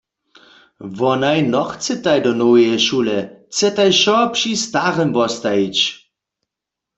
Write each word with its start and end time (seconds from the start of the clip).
Wonaj 0.99 1.37
nochcetaj 1.49 2.15
do 2.27 2.31
noweje 2.39 2.79
šule, 2.87 3.19
chcetaj 3.27 3.89
wšo 3.95 4.17
při 4.35 4.51
starym 4.65 5.09
wostajić. 5.17 5.77